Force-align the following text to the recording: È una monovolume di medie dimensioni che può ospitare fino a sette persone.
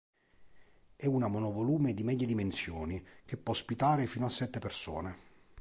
È 0.95 1.05
una 1.05 1.27
monovolume 1.27 1.93
di 1.93 2.03
medie 2.03 2.25
dimensioni 2.25 3.05
che 3.23 3.37
può 3.37 3.53
ospitare 3.53 4.07
fino 4.07 4.25
a 4.25 4.29
sette 4.29 4.57
persone. 4.57 5.17